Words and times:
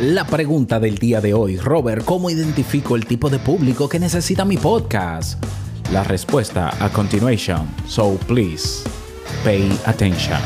La 0.00 0.26
pregunta 0.26 0.80
del 0.80 0.98
día 0.98 1.20
de 1.20 1.34
hoy, 1.34 1.56
Robert, 1.56 2.04
¿cómo 2.04 2.28
identifico 2.28 2.96
el 2.96 3.06
tipo 3.06 3.30
de 3.30 3.38
público 3.38 3.88
que 3.88 4.00
necesita 4.00 4.44
mi 4.44 4.56
podcast? 4.56 5.40
La 5.92 6.02
respuesta 6.02 6.74
a 6.84 6.88
continuation, 6.88 7.68
so 7.86 8.18
please 8.26 8.82
pay 9.44 9.70
attention. 9.86 10.40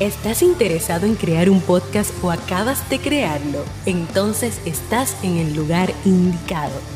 ¿Estás 0.00 0.40
interesado 0.40 1.04
en 1.04 1.14
crear 1.14 1.50
un 1.50 1.60
podcast 1.60 2.10
o 2.24 2.30
acabas 2.30 2.88
de 2.88 2.98
crearlo? 2.98 3.62
Entonces 3.84 4.62
estás 4.64 5.14
en 5.22 5.36
el 5.36 5.54
lugar 5.54 5.92
indicado 6.06 6.95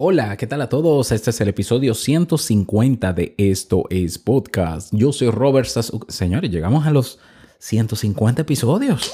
Hola, 0.00 0.36
¿qué 0.36 0.46
tal 0.46 0.62
a 0.62 0.68
todos? 0.68 1.10
Este 1.10 1.30
es 1.30 1.40
el 1.40 1.48
episodio 1.48 1.92
150 1.92 3.12
de 3.14 3.34
Esto 3.36 3.82
es 3.90 4.16
Podcast. 4.16 4.94
Yo 4.94 5.12
soy 5.12 5.28
Robert 5.28 5.66
Sasuke. 5.66 6.08
Señores, 6.08 6.52
llegamos 6.52 6.86
a 6.86 6.92
los 6.92 7.18
150 7.58 8.42
episodios. 8.42 9.10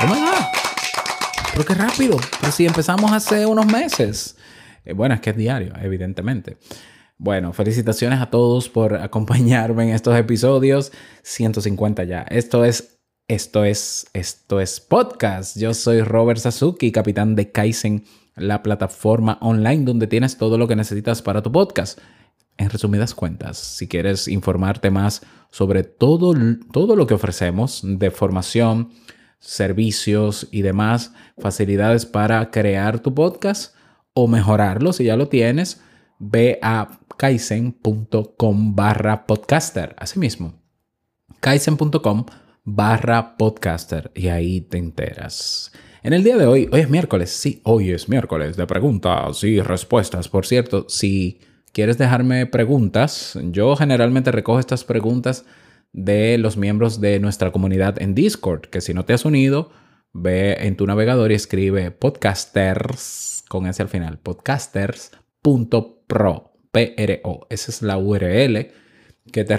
¡Oh, 0.00 0.06
my! 0.06 0.20
Pero 1.50 1.64
qué 1.64 1.74
rápido. 1.74 2.18
Pero 2.40 2.52
si 2.52 2.66
empezamos 2.66 3.10
hace 3.10 3.46
unos 3.46 3.66
meses. 3.66 4.36
Eh, 4.84 4.92
bueno, 4.92 5.16
es 5.16 5.20
que 5.22 5.30
es 5.30 5.36
diario, 5.36 5.72
evidentemente. 5.82 6.56
Bueno, 7.16 7.52
felicitaciones 7.52 8.20
a 8.20 8.30
todos 8.30 8.68
por 8.68 8.94
acompañarme 9.02 9.88
en 9.88 9.90
estos 9.90 10.16
episodios. 10.16 10.92
150 11.24 12.04
ya. 12.04 12.22
Esto 12.30 12.64
es 12.64 12.94
esto 13.26 13.64
es, 13.64 14.06
esto 14.14 14.60
es 14.60 14.80
podcast. 14.80 15.58
Yo 15.58 15.74
soy 15.74 16.00
Robert 16.00 16.38
Sasuki, 16.38 16.92
capitán 16.92 17.34
de 17.34 17.50
Kaizen 17.50 18.04
la 18.38 18.62
plataforma 18.62 19.38
online 19.40 19.84
donde 19.84 20.06
tienes 20.06 20.36
todo 20.36 20.58
lo 20.58 20.68
que 20.68 20.76
necesitas 20.76 21.22
para 21.22 21.42
tu 21.42 21.52
podcast. 21.52 21.98
En 22.56 22.70
resumidas 22.70 23.14
cuentas, 23.14 23.56
si 23.56 23.86
quieres 23.86 24.26
informarte 24.26 24.90
más 24.90 25.22
sobre 25.50 25.84
todo, 25.84 26.34
todo 26.72 26.96
lo 26.96 27.06
que 27.06 27.14
ofrecemos 27.14 27.82
de 27.84 28.10
formación, 28.10 28.90
servicios 29.38 30.48
y 30.50 30.62
demás 30.62 31.12
facilidades 31.38 32.04
para 32.04 32.50
crear 32.50 33.00
tu 33.00 33.14
podcast 33.14 33.74
o 34.12 34.26
mejorarlo 34.26 34.92
si 34.92 35.04
ya 35.04 35.16
lo 35.16 35.28
tienes, 35.28 35.80
ve 36.18 36.58
a 36.62 36.98
kaizen.com 37.16 38.74
barra 38.74 39.26
podcaster. 39.26 39.94
Asimismo, 39.98 40.54
kaizen.com 41.40 42.26
barra 42.64 43.36
podcaster 43.36 44.10
y 44.14 44.28
ahí 44.28 44.60
te 44.60 44.78
enteras. 44.78 45.72
En 46.04 46.12
el 46.12 46.22
día 46.22 46.36
de 46.36 46.46
hoy, 46.46 46.68
hoy 46.70 46.82
es 46.82 46.88
miércoles, 46.88 47.30
sí, 47.30 47.60
hoy 47.64 47.90
es 47.90 48.08
miércoles 48.08 48.56
de 48.56 48.68
preguntas 48.68 49.42
y 49.42 49.60
respuestas. 49.60 50.28
Por 50.28 50.46
cierto, 50.46 50.86
si 50.88 51.40
quieres 51.72 51.98
dejarme 51.98 52.46
preguntas, 52.46 53.36
yo 53.50 53.74
generalmente 53.74 54.30
recojo 54.30 54.60
estas 54.60 54.84
preguntas 54.84 55.44
de 55.92 56.38
los 56.38 56.56
miembros 56.56 57.00
de 57.00 57.18
nuestra 57.18 57.50
comunidad 57.50 58.00
en 58.00 58.14
Discord, 58.14 58.66
que 58.66 58.80
si 58.80 58.94
no 58.94 59.04
te 59.04 59.12
has 59.12 59.24
unido, 59.24 59.72
ve 60.12 60.58
en 60.60 60.76
tu 60.76 60.86
navegador 60.86 61.32
y 61.32 61.34
escribe 61.34 61.90
podcasters 61.90 63.42
con 63.48 63.66
ese 63.66 63.82
al 63.82 63.88
final, 63.88 64.18
podcasters.pro, 64.18 66.52
P-R-O. 66.70 67.46
Esa 67.50 67.70
es 67.72 67.82
la 67.82 67.98
URL 67.98 68.70
que 69.32 69.44
te, 69.44 69.58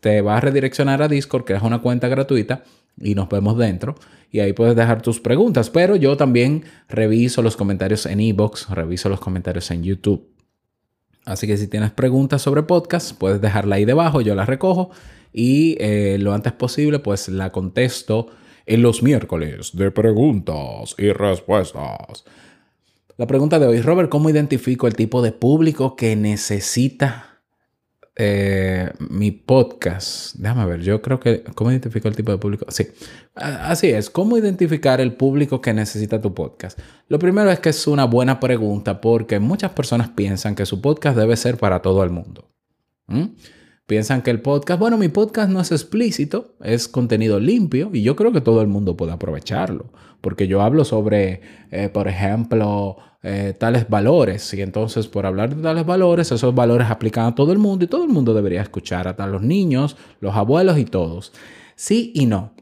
te 0.00 0.22
va 0.22 0.38
a 0.38 0.40
redireccionar 0.40 1.02
a 1.02 1.08
Discord, 1.08 1.44
que 1.44 1.52
es 1.52 1.62
una 1.62 1.82
cuenta 1.82 2.08
gratuita 2.08 2.64
y 3.00 3.14
nos 3.14 3.28
vemos 3.28 3.56
dentro. 3.58 3.94
Y 4.30 4.40
ahí 4.40 4.52
puedes 4.52 4.74
dejar 4.76 5.02
tus 5.02 5.20
preguntas. 5.20 5.70
Pero 5.70 5.96
yo 5.96 6.16
también 6.16 6.64
reviso 6.88 7.42
los 7.42 7.56
comentarios 7.56 8.06
en 8.06 8.20
Ebox, 8.20 8.70
reviso 8.70 9.08
los 9.08 9.20
comentarios 9.20 9.70
en 9.70 9.82
YouTube. 9.84 10.28
Así 11.24 11.46
que 11.46 11.56
si 11.56 11.68
tienes 11.68 11.90
preguntas 11.90 12.42
sobre 12.42 12.62
podcast, 12.62 13.16
puedes 13.16 13.40
dejarla 13.40 13.76
ahí 13.76 13.84
debajo, 13.84 14.20
yo 14.20 14.34
la 14.34 14.44
recojo 14.44 14.90
y 15.32 15.76
eh, 15.80 16.18
lo 16.20 16.34
antes 16.34 16.52
posible 16.52 16.98
pues 16.98 17.28
la 17.28 17.50
contesto 17.50 18.28
en 18.66 18.82
los 18.82 19.02
miércoles 19.02 19.70
de 19.74 19.90
preguntas 19.90 20.94
y 20.98 21.10
respuestas. 21.12 22.24
La 23.16 23.26
pregunta 23.26 23.58
de 23.58 23.66
hoy, 23.66 23.80
Robert, 23.80 24.10
¿cómo 24.10 24.28
identifico 24.28 24.86
el 24.86 24.96
tipo 24.96 25.22
de 25.22 25.32
público 25.32 25.96
que 25.96 26.14
necesita 26.16 27.33
eh, 28.16 28.92
mi 29.10 29.32
podcast. 29.32 30.36
Déjame 30.36 30.66
ver, 30.66 30.82
yo 30.82 31.02
creo 31.02 31.18
que. 31.18 31.42
¿Cómo 31.54 31.70
identifico 31.70 32.08
el 32.08 32.14
tipo 32.14 32.30
de 32.30 32.38
público? 32.38 32.66
Sí, 32.68 32.86
así 33.34 33.90
es. 33.90 34.08
¿Cómo 34.10 34.38
identificar 34.38 35.00
el 35.00 35.14
público 35.14 35.60
que 35.60 35.74
necesita 35.74 36.20
tu 36.20 36.32
podcast? 36.32 36.78
Lo 37.08 37.18
primero 37.18 37.50
es 37.50 37.58
que 37.58 37.70
es 37.70 37.86
una 37.86 38.04
buena 38.04 38.38
pregunta 38.38 39.00
porque 39.00 39.40
muchas 39.40 39.72
personas 39.72 40.10
piensan 40.10 40.54
que 40.54 40.66
su 40.66 40.80
podcast 40.80 41.16
debe 41.16 41.36
ser 41.36 41.56
para 41.56 41.82
todo 41.82 42.04
el 42.04 42.10
mundo. 42.10 42.50
Piensan 43.86 44.22
que 44.22 44.30
el 44.30 44.40
podcast, 44.40 44.80
bueno, 44.80 44.96
mi 44.96 45.08
podcast 45.08 45.50
no 45.50 45.60
es 45.60 45.70
explícito, 45.70 46.56
es 46.62 46.88
contenido 46.88 47.38
limpio 47.38 47.90
y 47.92 48.02
yo 48.02 48.16
creo 48.16 48.32
que 48.32 48.40
todo 48.40 48.62
el 48.62 48.68
mundo 48.68 48.96
puede 48.96 49.12
aprovecharlo, 49.12 49.92
porque 50.22 50.48
yo 50.48 50.62
hablo 50.62 50.86
sobre, 50.86 51.42
eh, 51.70 51.90
por 51.90 52.08
ejemplo, 52.08 52.96
eh, 53.26 53.54
tales 53.58 53.88
valores. 53.88 54.52
Y 54.52 54.60
entonces, 54.60 55.08
por 55.08 55.24
hablar 55.24 55.56
de 55.56 55.62
tales 55.62 55.86
valores, 55.86 56.30
esos 56.30 56.54
valores 56.54 56.90
aplican 56.90 57.24
a 57.24 57.34
todo 57.34 57.52
el 57.52 57.58
mundo 57.58 57.82
y 57.82 57.88
todo 57.88 58.04
el 58.04 58.10
mundo 58.10 58.34
debería 58.34 58.60
escuchar, 58.60 59.08
hasta 59.08 59.26
los 59.26 59.40
niños, 59.40 59.96
los 60.20 60.36
abuelos 60.36 60.76
y 60.76 60.84
todos. 60.84 61.32
Sí 61.74 62.12
y 62.14 62.26
no. 62.26 62.52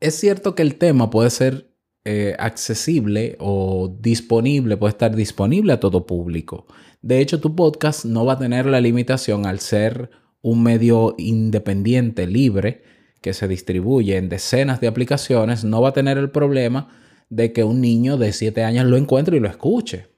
Es 0.00 0.16
cierto 0.16 0.56
que 0.56 0.62
el 0.62 0.74
tema 0.74 1.10
puede 1.10 1.30
ser 1.30 1.70
eh, 2.04 2.34
accesible 2.40 3.36
o 3.38 3.96
disponible, 4.00 4.76
puede 4.76 4.90
estar 4.90 5.14
disponible 5.14 5.74
a 5.74 5.78
todo 5.78 6.06
público. 6.06 6.66
De 7.00 7.20
hecho, 7.20 7.40
tu 7.40 7.54
podcast 7.54 8.04
no 8.04 8.24
va 8.24 8.32
a 8.32 8.38
tener 8.40 8.66
la 8.66 8.80
limitación 8.80 9.46
al 9.46 9.60
ser 9.60 10.10
un 10.40 10.64
medio 10.64 11.14
independiente, 11.18 12.26
libre, 12.26 12.82
que 13.20 13.32
se 13.32 13.46
distribuye 13.46 14.16
en 14.16 14.28
decenas 14.28 14.80
de 14.80 14.88
aplicaciones, 14.88 15.62
no 15.62 15.80
va 15.80 15.90
a 15.90 15.92
tener 15.92 16.18
el 16.18 16.30
problema 16.30 16.88
de 17.32 17.54
que 17.54 17.64
un 17.64 17.80
niño 17.80 18.18
de 18.18 18.30
7 18.30 18.62
años 18.62 18.84
lo 18.84 18.98
encuentre 18.98 19.38
y 19.38 19.40
lo 19.40 19.48
escuche. 19.48 20.08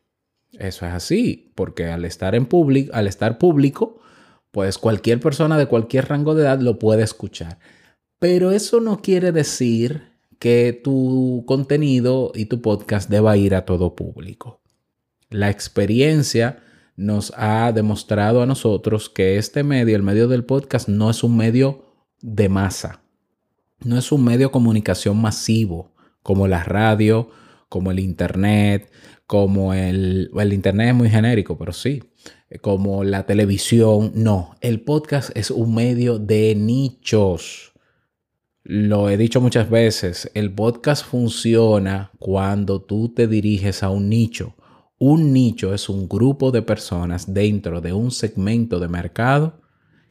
Eso 0.51 0.85
es 0.85 0.93
así, 0.93 1.53
porque 1.55 1.87
al 1.87 2.05
estar 2.05 2.35
en 2.35 2.45
público, 2.45 2.93
al 2.93 3.07
estar 3.07 3.39
público, 3.39 4.01
pues 4.51 4.79
cualquier 4.79 5.21
persona 5.21 5.57
de 5.57 5.67
cualquier 5.67 6.09
rango 6.09 6.35
de 6.35 6.43
edad 6.43 6.59
lo 6.59 6.81
puede 6.81 7.05
escuchar. 7.05 7.61
Pero 8.19 8.51
eso 8.51 8.81
no 8.81 9.01
quiere 9.01 9.31
decir 9.31 10.09
que 10.41 10.73
tu 10.83 11.45
contenido 11.47 12.33
y 12.35 12.47
tu 12.47 12.61
podcast 12.61 13.09
deba 13.09 13.37
ir 13.37 13.55
a 13.55 13.65
todo 13.65 13.95
público. 13.95 14.61
La 15.31 15.51
experiencia 15.51 16.65
nos 16.97 17.33
ha 17.37 17.71
demostrado 17.71 18.43
a 18.43 18.47
nosotros 18.47 19.09
que 19.09 19.39
este 19.39 19.63
medio, 19.63 19.95
el 19.95 20.03
medio 20.03 20.27
del 20.27 20.45
podcast, 20.45 20.89
no 20.89 21.11
es 21.11 21.23
un 21.23 21.37
medio 21.37 21.85
de 22.21 22.49
masa, 22.49 23.03
no 23.85 23.97
es 23.97 24.11
un 24.11 24.25
medio 24.25 24.49
de 24.49 24.53
comunicación 24.53 25.21
masivo 25.21 25.94
como 26.25 26.49
la 26.49 26.65
radio, 26.65 27.29
como 27.69 27.93
el 27.93 28.01
Internet, 28.01 28.91
como 29.27 29.75
el, 29.75 30.31
el 30.35 30.53
Internet 30.53 30.89
es 30.89 30.95
muy 30.95 31.11
genérico, 31.11 31.57
pero 31.59 31.73
sí, 31.73 32.03
como 32.63 33.05
la 33.05 33.27
televisión. 33.27 34.11
No, 34.15 34.57
el 34.63 34.81
podcast 34.81 35.31
es 35.37 35.51
un 35.51 35.75
medio 35.75 36.19
de 36.19 36.55
nichos. 36.57 37.75
Lo 38.63 39.11
he 39.11 39.19
dicho 39.19 39.43
muchas 39.43 39.69
veces, 39.69 40.31
el 40.33 40.51
podcast 40.51 41.05
funciona 41.05 42.11
cuando 42.19 42.81
tú 42.81 43.11
te 43.11 43.29
diriges 43.29 43.83
a 43.83 43.91
un 43.91 44.09
nicho. 44.09 44.55
Un 44.99 45.35
nicho 45.35 45.75
es 45.75 45.91
un 45.91 46.09
grupo 46.09 46.51
de 46.53 46.63
personas 46.63 47.35
dentro 47.35 47.83
de 47.83 47.93
un 47.93 48.11
segmento 48.11 48.81
de 48.81 48.89
mercado 48.89 49.61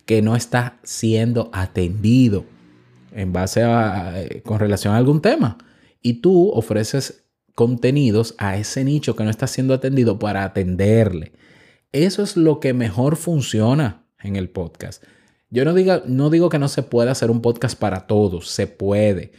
que 0.05 0.21
no 0.21 0.35
está 0.35 0.79
siendo 0.83 1.49
atendido 1.53 2.45
en 3.13 3.33
base 3.33 3.63
a, 3.63 4.13
con 4.43 4.59
relación 4.59 4.93
a 4.93 4.97
algún 4.97 5.19
tema 5.19 5.57
y 6.03 6.21
tú 6.21 6.49
ofreces 6.49 7.23
contenidos 7.55 8.35
a 8.37 8.57
ese 8.57 8.83
nicho 8.83 9.15
que 9.15 9.23
no 9.23 9.29
está 9.31 9.47
siendo 9.47 9.73
atendido 9.73 10.19
para 10.19 10.43
atenderle. 10.43 11.31
Eso 11.91 12.21
es 12.21 12.37
lo 12.37 12.59
que 12.59 12.73
mejor 12.73 13.15
funciona 13.15 14.05
en 14.21 14.35
el 14.35 14.49
podcast. 14.49 15.03
Yo 15.49 15.65
no, 15.65 15.73
diga, 15.73 16.03
no 16.05 16.29
digo 16.29 16.49
que 16.49 16.59
no 16.59 16.67
se 16.67 16.83
pueda 16.83 17.11
hacer 17.11 17.29
un 17.29 17.41
podcast 17.41 17.79
para 17.79 18.07
todos, 18.07 18.49
se 18.49 18.67
puede, 18.67 19.31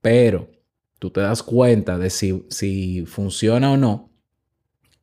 pero 0.00 0.50
tú 0.98 1.10
te 1.10 1.20
das 1.20 1.42
cuenta 1.42 1.98
de 1.98 2.10
si, 2.10 2.44
si 2.48 3.04
funciona 3.06 3.72
o 3.72 3.76
no 3.76 4.12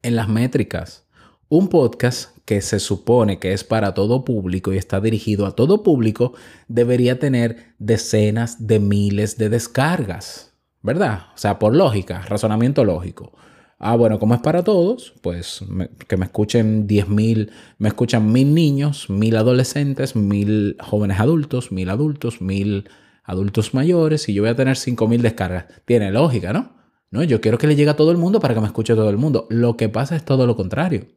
en 0.01 0.16
las 0.16 0.30
métricas 0.30 1.06
Un 1.50 1.68
podcast 1.68 2.38
que 2.45 2.62
se 2.62 2.80
supone 2.80 3.39
que 3.39 3.54
es 3.54 3.63
para 3.63 3.94
todo 3.94 4.24
público 4.24 4.71
y 4.71 4.77
está 4.77 5.01
dirigido 5.01 5.45
a 5.45 5.56
todo 5.56 5.83
público 5.83 6.33
debería 6.68 7.19
tener 7.19 7.74
decenas 7.80 8.68
de 8.68 8.80
miles 8.80 9.38
de 9.38 9.50
descargas, 9.50 10.48
¿verdad? 10.81 11.27
O 11.35 11.37
sea, 11.37 11.59
por 11.59 11.75
lógica, 11.75 12.21
razonamiento 12.21 12.83
lógico. 12.83 13.33
Ah, 13.77 13.95
bueno, 13.95 14.19
como 14.19 14.33
es 14.33 14.41
para 14.41 14.63
todos, 14.63 15.13
pues 15.21 15.63
que 16.07 16.17
me 16.17 16.25
escuchen 16.25 16.87
10.000, 16.87 17.49
me 17.77 17.87
escuchan 17.87 18.31
mil 18.31 18.53
niños, 18.53 19.09
mil 19.09 19.37
adolescentes, 19.37 20.17
mil 20.17 20.75
jóvenes 20.81 21.19
adultos, 21.19 21.71
mil 21.71 21.89
adultos, 21.89 22.41
mil 22.41 22.89
adultos 23.23 23.73
mayores 23.73 24.27
y 24.27 24.33
yo 24.33 24.41
voy 24.41 24.49
a 24.49 24.55
tener 24.55 24.75
5.000 24.75 25.21
descargas. 25.21 25.65
Tiene 25.85 26.11
lógica, 26.11 26.51
¿no? 26.51 26.73
No, 27.11 27.23
yo 27.23 27.41
quiero 27.41 27.57
que 27.57 27.67
le 27.67 27.75
llegue 27.75 27.89
a 27.89 27.95
todo 27.95 28.11
el 28.11 28.17
mundo 28.17 28.39
para 28.39 28.53
que 28.53 28.59
me 28.59 28.67
escuche 28.67 28.95
todo 28.95 29.09
el 29.09 29.17
mundo. 29.17 29.47
Lo 29.49 29.77
que 29.77 29.87
pasa 29.87 30.15
es 30.15 30.25
todo 30.25 30.45
lo 30.45 30.55
contrario. 30.55 31.07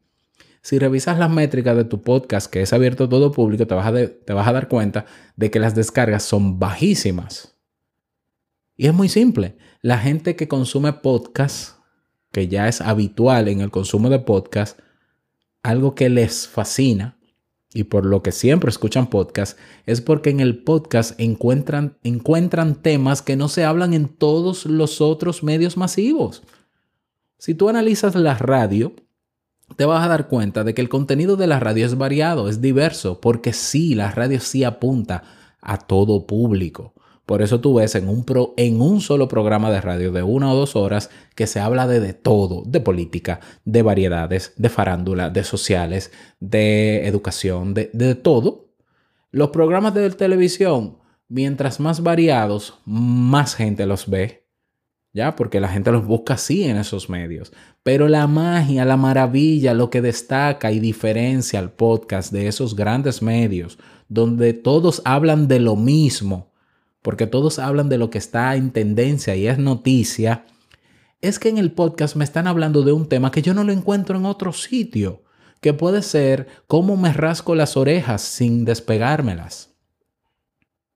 Si 0.61 0.79
revisas 0.79 1.19
las 1.19 1.29
métricas 1.29 1.75
de 1.75 1.83
tu 1.83 2.01
podcast, 2.01 2.49
que 2.49 2.61
es 2.61 2.71
abierto 2.71 3.03
a 3.05 3.09
todo 3.09 3.31
público, 3.31 3.63
a, 3.63 3.65
te 3.65 4.33
vas 4.33 4.47
a 4.47 4.53
dar 4.53 4.67
cuenta 4.69 5.05
de 5.35 5.51
que 5.51 5.59
las 5.59 5.75
descargas 5.75 6.23
son 6.23 6.59
bajísimas. 6.59 7.52
Y 8.75 8.87
es 8.87 8.93
muy 8.93 9.09
simple. 9.09 9.57
La 9.81 9.99
gente 9.99 10.35
que 10.35 10.47
consume 10.47 10.93
podcast, 10.93 11.77
que 12.31 12.47
ya 12.47 12.67
es 12.67 12.81
habitual 12.81 13.47
en 13.47 13.61
el 13.61 13.69
consumo 13.69 14.09
de 14.09 14.19
podcast, 14.19 14.79
algo 15.61 15.95
que 15.95 16.09
les 16.09 16.47
fascina 16.47 17.17
y 17.73 17.85
por 17.85 18.05
lo 18.05 18.21
que 18.21 18.31
siempre 18.31 18.69
escuchan 18.69 19.09
podcast 19.09 19.57
es 19.85 20.01
porque 20.01 20.29
en 20.29 20.39
el 20.39 20.63
podcast 20.63 21.19
encuentran, 21.19 21.97
encuentran 22.03 22.75
temas 22.75 23.21
que 23.21 23.35
no 23.35 23.47
se 23.47 23.65
hablan 23.65 23.93
en 23.93 24.07
todos 24.07 24.65
los 24.65 25.01
otros 25.01 25.43
medios 25.43 25.77
masivos. 25.77 26.43
Si 27.37 27.55
tú 27.55 27.69
analizas 27.69 28.15
la 28.15 28.35
radio, 28.35 28.93
te 29.75 29.85
vas 29.85 30.05
a 30.05 30.07
dar 30.07 30.27
cuenta 30.27 30.63
de 30.63 30.73
que 30.73 30.81
el 30.81 30.89
contenido 30.89 31.35
de 31.35 31.47
la 31.47 31.59
radio 31.59 31.85
es 31.85 31.97
variado, 31.97 32.47
es 32.47 32.61
diverso, 32.61 33.19
porque 33.19 33.53
sí, 33.53 33.95
la 33.95 34.11
radio 34.11 34.39
sí 34.39 34.63
apunta 34.63 35.23
a 35.59 35.77
todo 35.77 36.27
público. 36.27 36.93
Por 37.25 37.41
eso 37.41 37.61
tú 37.61 37.75
ves 37.75 37.95
en 37.95 38.09
un, 38.09 39.01
solo 39.01 39.27
programa 39.27 39.71
de 39.71 39.81
radio 39.81 40.11
de 40.11 40.23
una 40.23 40.51
o 40.51 40.55
dos 40.55 40.75
horas 40.75 41.09
que 41.35 41.47
se 41.47 41.59
habla 41.59 41.87
de, 41.87 41.99
de 41.99 42.13
todo, 42.13 42.63
de 42.65 42.81
política, 42.81 43.39
de 43.63 43.81
variedades, 43.81 44.53
de 44.57 44.69
farándula, 44.69 45.29
de 45.29 45.43
sociales, 45.43 46.11
de 46.39 47.07
educación, 47.07 47.73
de, 47.73 47.89
de 47.93 48.15
todo. 48.15 48.69
Los 49.31 49.49
programas 49.49 49.93
de 49.93 50.09
televisión, 50.11 50.97
mientras 51.29 51.79
más 51.79 52.03
variados, 52.03 52.79
más 52.85 53.55
gente 53.55 53.85
los 53.85 54.09
ve 54.09 54.43
¿ya? 55.13 55.35
Porque 55.35 55.59
la 55.59 55.69
gente 55.69 55.91
los 55.91 56.05
busca 56.05 56.33
así 56.33 56.63
en 56.63 56.77
esos 56.77 57.09
medios. 57.09 57.53
Pero 57.83 58.07
la 58.07 58.27
magia, 58.27 58.83
la 58.83 58.97
maravilla, 58.97 59.73
lo 59.73 59.89
que 59.89 60.01
destaca 60.01 60.71
y 60.71 60.79
diferencia 60.79 61.59
al 61.59 61.71
podcast 61.71 62.33
de 62.33 62.47
esos 62.47 62.75
grandes 62.75 63.21
medios, 63.21 63.77
donde 64.09 64.53
todos 64.53 65.01
hablan 65.05 65.47
de 65.47 65.59
lo 65.59 65.75
mismo, 65.75 66.51
porque 67.03 67.27
todos 67.27 67.59
hablan 67.59 67.89
de 67.89 67.99
lo 67.99 68.09
que 68.09 68.17
está 68.17 68.55
en 68.55 68.71
tendencia 68.71 69.35
y 69.35 69.45
es 69.45 69.59
noticia, 69.59 70.45
es 71.21 71.37
que 71.37 71.49
en 71.49 71.59
el 71.59 71.71
podcast 71.71 72.15
me 72.15 72.23
están 72.23 72.47
hablando 72.47 72.81
de 72.81 72.93
un 72.93 73.07
tema 73.07 73.29
que 73.29 73.43
yo 73.43 73.53
no 73.53 73.63
lo 73.63 73.71
encuentro 73.71 74.17
en 74.17 74.25
otro 74.25 74.51
sitio, 74.53 75.21
que 75.61 75.73
puede 75.73 76.01
ser 76.01 76.47
cómo 76.65 76.97
me 76.97 77.13
rasco 77.13 77.53
las 77.53 77.77
orejas 77.77 78.21
sin 78.21 78.65
despegármelas. 78.65 79.69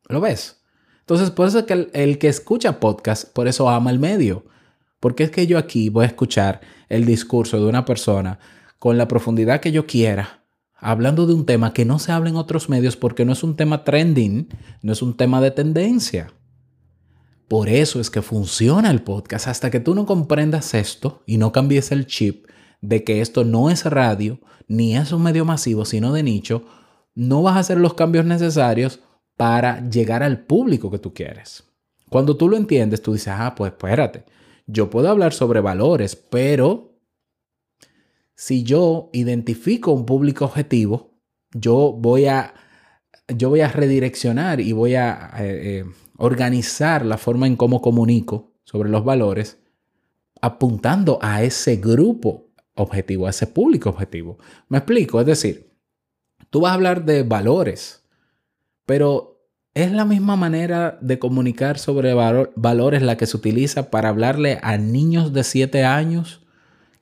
¿Lo 0.09 0.19
ves? 0.21 0.61
Entonces, 1.01 1.31
por 1.31 1.47
eso 1.47 1.59
es 1.59 1.65
que 1.65 1.89
el, 1.93 2.17
que 2.17 2.27
escucha 2.27 2.79
podcast, 2.79 3.31
por 3.31 3.47
eso 3.47 3.69
ama 3.69 3.91
el 3.91 3.99
medio. 3.99 4.45
Porque 4.99 5.23
es 5.23 5.31
que 5.31 5.47
yo 5.47 5.57
aquí 5.57 5.89
voy 5.89 6.03
a 6.03 6.07
escuchar 6.07 6.61
el 6.89 7.05
discurso 7.05 7.59
de 7.59 7.65
una 7.67 7.85
persona 7.85 8.39
con 8.79 8.97
la 8.97 9.07
profundidad 9.07 9.61
que 9.61 9.71
yo 9.71 9.85
quiera, 9.85 10.36
hablando 10.79 11.25
de 11.25 11.33
un 11.33 11.45
tema 11.45 11.73
que 11.73 11.85
no 11.85 11.99
se 11.99 12.11
habla 12.11 12.29
en 12.29 12.35
otros 12.35 12.69
medios 12.69 12.95
porque 12.95 13.25
no 13.25 13.33
es 13.33 13.43
un 13.43 13.55
tema 13.55 13.83
trending, 13.83 14.47
no 14.81 14.93
es 14.93 15.01
un 15.01 15.17
tema 15.17 15.41
de 15.41 15.51
tendencia. 15.51 16.33
Por 17.47 17.69
eso 17.69 17.99
es 17.99 18.09
que 18.09 18.21
funciona 18.21 18.91
el 18.91 19.01
podcast. 19.01 19.47
Hasta 19.47 19.71
que 19.71 19.79
tú 19.79 19.95
no 19.95 20.05
comprendas 20.05 20.73
esto 20.73 21.23
y 21.25 21.37
no 21.37 21.51
cambies 21.51 21.91
el 21.91 22.05
chip 22.05 22.45
de 22.81 23.03
que 23.03 23.21
esto 23.21 23.43
no 23.43 23.69
es 23.69 23.85
radio, 23.85 24.39
ni 24.67 24.95
es 24.95 25.11
un 25.11 25.23
medio 25.23 25.45
masivo, 25.45 25.85
sino 25.85 26.13
de 26.13 26.23
nicho, 26.23 26.65
no 27.15 27.41
vas 27.41 27.55
a 27.55 27.59
hacer 27.59 27.77
los 27.79 27.93
cambios 27.93 28.25
necesarios 28.25 28.99
para 29.37 29.87
llegar 29.89 30.23
al 30.23 30.45
público 30.45 30.91
que 30.91 30.99
tú 30.99 31.13
quieres. 31.13 31.63
Cuando 32.09 32.37
tú 32.37 32.49
lo 32.49 32.57
entiendes, 32.57 33.01
tú 33.01 33.13
dices, 33.13 33.33
ah, 33.35 33.55
pues 33.55 33.71
espérate, 33.71 34.25
yo 34.65 34.89
puedo 34.89 35.09
hablar 35.09 35.33
sobre 35.33 35.61
valores, 35.61 36.15
pero 36.15 36.96
si 38.37 38.63
yo 38.63 39.09
identifico 39.13 39.91
un 39.91 40.05
público 40.05 40.45
objetivo, 40.45 41.09
yo 41.53 41.91
voy 41.97 42.27
a, 42.27 42.53
yo 43.27 43.49
voy 43.49 43.61
a 43.61 43.67
redireccionar 43.67 44.61
y 44.61 44.73
voy 44.73 44.93
a 44.93 45.31
eh, 45.39 45.79
eh, 45.79 45.85
organizar 46.17 47.03
la 47.03 47.17
forma 47.17 47.47
en 47.47 47.55
cómo 47.55 47.81
comunico 47.81 48.53
sobre 48.63 48.89
los 48.89 49.03
valores, 49.03 49.57
apuntando 50.39 51.17
a 51.19 51.41
ese 51.41 51.77
grupo 51.77 52.51
objetivo, 52.75 53.25
a 53.25 53.31
ese 53.31 53.47
público 53.47 53.89
objetivo. 53.89 54.37
Me 54.69 54.77
explico, 54.77 55.19
es 55.19 55.25
decir, 55.25 55.73
tú 56.51 56.61
vas 56.61 56.71
a 56.71 56.75
hablar 56.75 57.05
de 57.05 57.23
valores, 57.23 58.03
pero 58.85 59.41
es 59.73 59.91
la 59.91 60.05
misma 60.05 60.35
manera 60.35 60.99
de 61.01 61.17
comunicar 61.17 61.79
sobre 61.79 62.13
valores 62.13 63.01
la 63.01 63.17
que 63.17 63.25
se 63.25 63.35
utiliza 63.35 63.89
para 63.89 64.09
hablarle 64.09 64.59
a 64.61 64.77
niños 64.77 65.33
de 65.33 65.43
7 65.43 65.85
años 65.85 66.46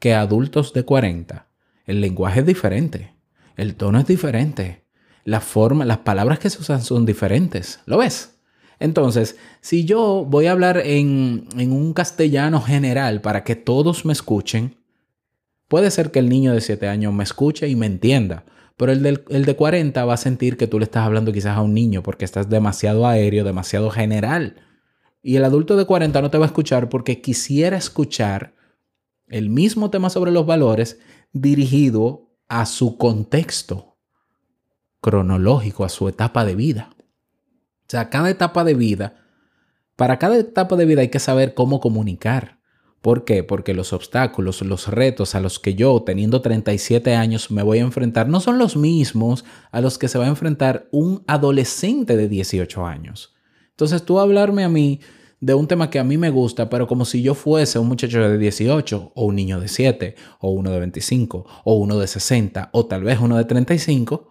que 0.06 0.13
adultos 0.13 0.72
de 0.72 0.84
40. 0.84 1.48
El 1.88 2.00
lenguaje 2.00 2.42
es 2.42 2.46
diferente, 2.46 3.16
el 3.57 3.74
tono 3.74 3.98
es 3.98 4.06
diferente, 4.06 4.86
las 5.24 5.44
palabras 6.04 6.38
que 6.38 6.52
se 6.52 6.62
usan 6.62 6.84
son 6.84 7.07
diferentes. 7.07 7.80
¿Lo 7.88 7.98
ves? 7.98 8.38
Entonces, 8.78 9.36
si 9.62 9.84
yo 9.84 10.24
voy 10.24 10.46
a 10.46 10.52
hablar 10.52 10.78
en, 10.78 11.48
en 11.57 11.72
un 11.72 11.94
castellano 11.94 12.62
general 12.62 13.22
para 13.22 13.44
que 13.44 13.56
todos 13.56 14.06
me 14.06 14.13
escuchen, 14.13 14.75
puede 15.68 15.90
ser 15.90 16.12
que 16.12 16.19
el 16.19 16.30
niño 16.30 16.54
de 16.54 16.62
7 16.62 16.88
años 16.88 17.12
me 17.12 17.24
escuche 17.24 17.68
y 17.68 17.75
me 17.75 17.88
entienda, 17.88 18.46
pero 18.78 18.92
el, 18.92 19.02
de 19.02 19.56
40 19.56 20.06
va 20.06 20.13
a 20.13 20.18
sentir 20.18 20.56
que 20.56 20.68
tú 20.68 20.78
le 20.78 20.86
estás 20.86 21.04
hablando 21.04 21.34
quizás 21.34 21.57
a 21.57 21.62
un 21.62 21.74
niño 21.74 22.04
porque 22.04 22.25
estás 22.25 22.48
demasiado 22.48 23.07
aéreo, 23.07 23.44
demasiado 23.44 23.90
general. 23.90 24.57
Y 25.24 25.38
el 25.38 25.46
adulto 25.46 25.75
de 25.75 25.86
40 25.86 26.22
no 26.22 26.30
te 26.30 26.38
va 26.38 26.46
a 26.46 26.50
escuchar 26.50 26.90
porque 26.90 27.22
quisiera 27.22 27.75
escuchar 27.75 28.55
el 29.27 29.50
mismo 29.50 29.89
tema 29.89 30.10
sobre 30.10 30.31
los 30.31 30.45
valores 30.45 31.00
dirigido 31.31 32.31
a 32.48 32.66
su 32.66 32.98
contexto 32.98 33.98
cronológico, 35.01 35.86
a 35.86 35.89
su 35.89 36.07
etapa 36.07 36.45
de 36.45 36.56
vida. 36.56 36.89
O 37.81 37.89
sea, 37.89 38.10
cada 38.10 38.30
etapa 38.30 38.63
de 38.63 38.74
vida, 38.74 39.26
para 39.95 40.18
cada 40.18 40.38
etapa 40.38 40.76
de 40.76 40.85
vida 40.85 41.02
hay 41.02 41.09
que 41.09 41.19
saber 41.19 41.54
cómo 41.54 41.80
comunicar. 41.80 42.59
¿Por 43.02 43.23
qué? 43.23 43.44
Porque 43.44 43.76
los 43.76 43.94
obstáculos, 43.94 44.64
los 44.64 44.88
retos 44.88 45.35
a 45.35 45.40
los 45.40 45.59
que 45.59 45.76
yo, 45.76 46.02
teniendo 46.02 46.42
37 46.42 47.14
años, 47.14 47.52
me 47.52 47.61
voy 47.61 47.78
a 47.78 47.83
enfrentar 47.83 48.28
no 48.28 48.40
son 48.40 48.57
los 48.57 48.76
mismos 48.76 49.45
a 49.71 49.80
los 49.80 49.99
que 49.99 50.07
se 50.07 50.18
va 50.18 50.26
a 50.26 50.30
enfrentar 50.30 50.88
un 50.92 51.23
adolescente 51.28 52.18
de 52.18 52.28
18 52.28 52.83
años. 52.83 53.35
Entonces 53.69 54.04
tú 54.04 54.19
hablarme 54.19 54.64
a 54.64 54.69
mí 54.69 55.02
de 55.45 55.54
un 55.54 55.68
tema 55.68 55.92
que 55.92 55.99
a 55.99 56.04
mí 56.04 56.18
me 56.18 56.31
gusta, 56.31 56.71
pero 56.71 56.87
como 56.87 57.06
si 57.06 57.21
yo 57.21 57.35
fuese 57.35 57.78
un 57.78 57.87
muchacho 57.87 58.19
de 58.19 58.35
18 58.35 59.11
o 59.14 59.25
un 59.25 59.35
niño 59.35 59.59
de 59.59 59.68
7 59.68 60.16
o 60.40 60.49
uno 60.49 60.71
de 60.71 60.80
25 60.80 61.45
o 61.64 61.75
uno 61.75 61.99
de 61.99 62.07
60 62.07 62.69
o 62.71 62.87
tal 62.87 63.04
vez 63.04 63.19
uno 63.19 63.37
de 63.37 63.45
35, 63.45 64.28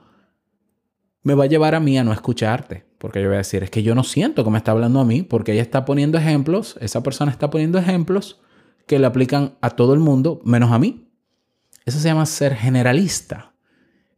me 1.22 1.34
va 1.34 1.44
a 1.44 1.46
llevar 1.46 1.76
a 1.76 1.78
mí 1.78 1.96
a 1.96 2.02
no 2.02 2.12
escucharte. 2.12 2.84
Porque 2.98 3.22
yo 3.22 3.28
voy 3.28 3.36
a 3.36 3.38
decir, 3.38 3.62
es 3.62 3.70
que 3.70 3.84
yo 3.84 3.94
no 3.94 4.02
siento 4.02 4.42
que 4.42 4.50
me 4.50 4.58
está 4.58 4.72
hablando 4.72 4.98
a 4.98 5.04
mí, 5.04 5.22
porque 5.22 5.52
ella 5.52 5.62
está 5.62 5.84
poniendo 5.84 6.18
ejemplos, 6.18 6.76
esa 6.80 7.04
persona 7.04 7.30
está 7.30 7.48
poniendo 7.48 7.78
ejemplos 7.78 8.40
que 8.88 8.98
le 8.98 9.06
aplican 9.06 9.54
a 9.60 9.70
todo 9.70 9.94
el 9.94 10.00
mundo, 10.00 10.40
menos 10.44 10.72
a 10.72 10.80
mí. 10.80 11.12
Eso 11.84 12.00
se 12.00 12.08
llama 12.08 12.26
ser 12.26 12.56
generalista. 12.56 13.54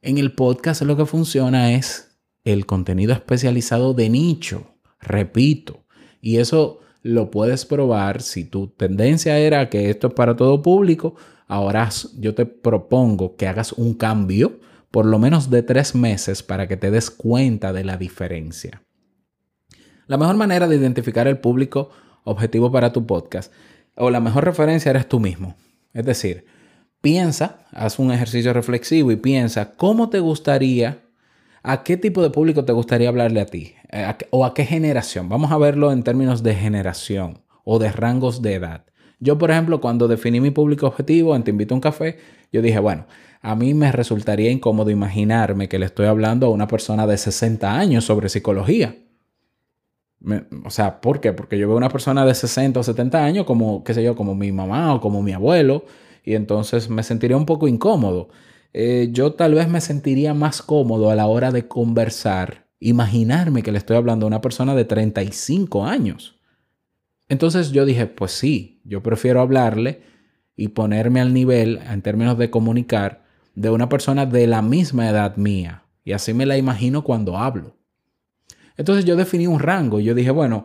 En 0.00 0.16
el 0.16 0.32
podcast 0.32 0.80
lo 0.80 0.96
que 0.96 1.04
funciona 1.04 1.74
es 1.74 2.16
el 2.44 2.64
contenido 2.64 3.12
especializado 3.12 3.92
de 3.92 4.08
nicho, 4.08 4.78
repito. 4.98 5.84
Y 6.22 6.38
eso 6.38 6.80
lo 7.06 7.30
puedes 7.30 7.64
probar 7.64 8.20
si 8.20 8.44
tu 8.44 8.68
tendencia 8.68 9.38
era 9.38 9.70
que 9.70 9.90
esto 9.90 10.08
es 10.08 10.14
para 10.14 10.34
todo 10.34 10.60
público. 10.60 11.14
Ahora 11.46 11.88
yo 12.18 12.34
te 12.34 12.46
propongo 12.46 13.36
que 13.36 13.46
hagas 13.46 13.72
un 13.72 13.94
cambio 13.94 14.58
por 14.90 15.06
lo 15.06 15.18
menos 15.18 15.48
de 15.48 15.62
tres 15.62 15.94
meses 15.94 16.42
para 16.42 16.66
que 16.66 16.76
te 16.76 16.90
des 16.90 17.10
cuenta 17.10 17.72
de 17.72 17.84
la 17.84 17.96
diferencia. 17.96 18.82
La 20.08 20.16
mejor 20.16 20.36
manera 20.36 20.66
de 20.66 20.76
identificar 20.76 21.28
el 21.28 21.38
público 21.38 21.90
objetivo 22.24 22.72
para 22.72 22.92
tu 22.92 23.06
podcast 23.06 23.52
o 23.94 24.10
la 24.10 24.20
mejor 24.20 24.44
referencia 24.44 24.90
eres 24.90 25.08
tú 25.08 25.20
mismo. 25.20 25.56
Es 25.92 26.04
decir, 26.04 26.46
piensa, 27.00 27.66
haz 27.70 28.00
un 28.00 28.10
ejercicio 28.10 28.52
reflexivo 28.52 29.12
y 29.12 29.16
piensa 29.16 29.76
cómo 29.76 30.10
te 30.10 30.18
gustaría, 30.18 31.04
a 31.62 31.84
qué 31.84 31.96
tipo 31.96 32.22
de 32.22 32.30
público 32.30 32.64
te 32.64 32.72
gustaría 32.72 33.08
hablarle 33.08 33.40
a 33.40 33.46
ti 33.46 33.75
o 34.30 34.44
a 34.44 34.54
qué 34.54 34.64
generación. 34.64 35.28
Vamos 35.28 35.52
a 35.52 35.58
verlo 35.58 35.92
en 35.92 36.02
términos 36.02 36.42
de 36.42 36.54
generación 36.54 37.38
o 37.64 37.78
de 37.78 37.92
rangos 37.92 38.42
de 38.42 38.54
edad. 38.54 38.84
Yo, 39.18 39.38
por 39.38 39.50
ejemplo, 39.50 39.80
cuando 39.80 40.08
definí 40.08 40.40
mi 40.40 40.50
público 40.50 40.86
objetivo 40.86 41.34
en 41.34 41.42
Te 41.42 41.50
invito 41.50 41.74
a 41.74 41.76
un 41.76 41.80
café, 41.80 42.18
yo 42.52 42.60
dije, 42.60 42.78
bueno, 42.78 43.06
a 43.40 43.54
mí 43.54 43.74
me 43.74 43.92
resultaría 43.92 44.50
incómodo 44.50 44.90
imaginarme 44.90 45.68
que 45.68 45.78
le 45.78 45.86
estoy 45.86 46.06
hablando 46.06 46.46
a 46.46 46.50
una 46.50 46.66
persona 46.66 47.06
de 47.06 47.16
60 47.16 47.78
años 47.78 48.04
sobre 48.04 48.28
psicología. 48.28 48.96
o 50.64 50.70
sea, 50.70 51.00
¿por 51.00 51.20
qué? 51.20 51.32
Porque 51.32 51.58
yo 51.58 51.68
veo 51.68 51.76
a 51.76 51.78
una 51.78 51.88
persona 51.88 52.26
de 52.26 52.34
60 52.34 52.80
o 52.80 52.82
70 52.82 53.24
años 53.24 53.46
como, 53.46 53.84
qué 53.84 53.94
sé 53.94 54.02
yo, 54.02 54.16
como 54.16 54.34
mi 54.34 54.52
mamá 54.52 54.94
o 54.94 55.00
como 55.00 55.22
mi 55.22 55.32
abuelo, 55.32 55.84
y 56.24 56.34
entonces 56.34 56.90
me 56.90 57.02
sentiría 57.02 57.36
un 57.36 57.46
poco 57.46 57.68
incómodo. 57.68 58.28
Eh, 58.72 59.08
yo 59.12 59.34
tal 59.34 59.54
vez 59.54 59.68
me 59.68 59.80
sentiría 59.80 60.34
más 60.34 60.60
cómodo 60.60 61.10
a 61.10 61.14
la 61.14 61.26
hora 61.26 61.52
de 61.52 61.68
conversar, 61.68 62.65
imaginarme 62.80 63.62
que 63.62 63.72
le 63.72 63.78
estoy 63.78 63.96
hablando 63.96 64.26
a 64.26 64.28
una 64.28 64.40
persona 64.40 64.74
de 64.74 64.84
35 64.84 65.86
años. 65.86 66.38
Entonces 67.28 67.72
yo 67.72 67.84
dije, 67.84 68.06
pues 68.06 68.32
sí, 68.32 68.80
yo 68.84 69.02
prefiero 69.02 69.40
hablarle 69.40 70.02
y 70.56 70.68
ponerme 70.68 71.20
al 71.20 71.34
nivel 71.34 71.80
en 71.90 72.02
términos 72.02 72.38
de 72.38 72.50
comunicar 72.50 73.24
de 73.54 73.70
una 73.70 73.88
persona 73.88 74.26
de 74.26 74.46
la 74.46 74.62
misma 74.62 75.08
edad 75.08 75.36
mía. 75.36 75.82
Y 76.04 76.12
así 76.12 76.32
me 76.34 76.46
la 76.46 76.56
imagino 76.56 77.02
cuando 77.02 77.36
hablo. 77.36 77.76
Entonces 78.76 79.04
yo 79.04 79.16
definí 79.16 79.46
un 79.46 79.58
rango. 79.58 80.00
Yo 80.00 80.14
dije, 80.14 80.30
bueno, 80.30 80.64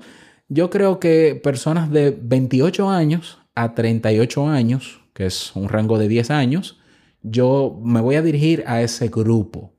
yo 0.49 0.69
creo 0.69 0.99
que 0.99 1.39
personas 1.41 1.89
de 1.89 2.15
28 2.21 2.89
años 2.89 3.39
a 3.55 3.73
38 3.73 4.47
años, 4.47 5.01
que 5.13 5.25
es 5.25 5.55
un 5.55 5.69
rango 5.69 5.97
de 5.97 6.07
10 6.07 6.31
años, 6.31 6.79
yo 7.23 7.79
me 7.83 8.01
voy 8.01 8.15
a 8.15 8.21
dirigir 8.21 8.63
a 8.67 8.81
ese 8.81 9.07
grupo. 9.07 9.73